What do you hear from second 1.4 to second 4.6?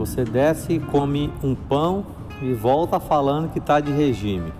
um pão e volta falando que está de regime.